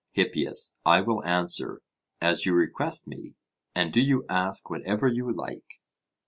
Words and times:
HIPPIAS: 0.13 0.79
I 0.83 1.01
will 1.01 1.23
answer, 1.25 1.83
as 2.19 2.43
you 2.47 2.55
request 2.55 3.05
me; 3.05 3.35
and 3.75 3.93
do 3.93 4.01
you 4.01 4.25
ask 4.29 4.67
whatever 4.67 5.07
you 5.07 5.31
like. 5.31 5.79